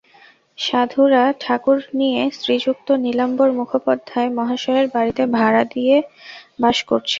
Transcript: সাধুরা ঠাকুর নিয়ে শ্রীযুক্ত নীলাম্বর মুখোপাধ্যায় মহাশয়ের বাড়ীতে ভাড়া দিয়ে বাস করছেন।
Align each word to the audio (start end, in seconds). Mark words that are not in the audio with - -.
সাধুরা 0.57 1.23
ঠাকুর 1.43 1.77
নিয়ে 1.99 2.21
শ্রীযুক্ত 2.37 2.87
নীলাম্বর 3.03 3.49
মুখোপাধ্যায় 3.59 4.29
মহাশয়ের 4.37 4.87
বাড়ীতে 4.93 5.23
ভাড়া 5.37 5.63
দিয়ে 5.73 5.95
বাস 6.61 6.77
করছেন। 6.89 7.09